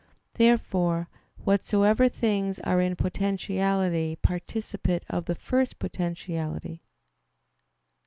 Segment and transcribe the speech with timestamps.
[0.33, 1.09] Therefore
[1.43, 6.81] whatsoever things are in potentiality participate of the first potentiality.